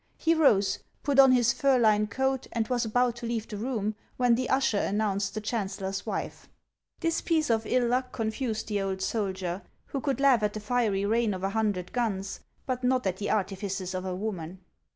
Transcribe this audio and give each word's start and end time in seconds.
He 0.17 0.33
rose, 0.33 0.79
put 1.03 1.19
on 1.19 1.31
his 1.31 1.53
fur 1.53 1.77
lined 1.77 2.09
coat, 2.09 2.47
and 2.53 2.67
was 2.69 2.83
about 2.85 3.17
to 3.17 3.27
leave 3.27 3.47
the 3.47 3.55
room, 3.57 3.93
when 4.17 4.33
the 4.33 4.49
usher 4.49 4.79
announced 4.79 5.35
the 5.35 5.41
chancellor's 5.41 6.07
wife. 6.07 6.49
This 7.01 7.21
piece 7.21 7.51
of 7.51 7.67
ill 7.67 7.85
luck 7.87 8.11
confused 8.11 8.67
the 8.67 8.81
old 8.81 9.03
soldier, 9.03 9.61
who 9.85 10.01
could 10.01 10.19
laugh 10.19 10.41
at 10.41 10.53
the 10.53 10.59
fiery 10.59 11.05
rain 11.05 11.35
of 11.35 11.43
a 11.43 11.49
hundred 11.51 11.93
guns, 11.93 12.39
but 12.65 12.83
not 12.83 13.05
at 13.05 13.17
the 13.17 13.29
artifices 13.29 13.93
of 13.93 14.03
a 14.03 14.15
woman. 14.15 14.61